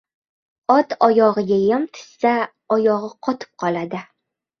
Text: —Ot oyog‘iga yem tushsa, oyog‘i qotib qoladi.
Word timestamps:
—Ot 0.75 0.93
oyog‘iga 1.07 1.59
yem 1.63 1.85
tushsa, 1.97 2.31
oyog‘i 2.77 3.11
qotib 3.29 3.53
qoladi. 3.65 4.01